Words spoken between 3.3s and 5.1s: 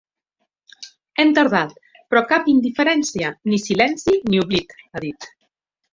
ni silenci ni oblit, ha